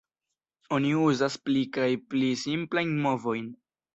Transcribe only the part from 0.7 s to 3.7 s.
Oni uzas pli kaj pli simplajn movojn.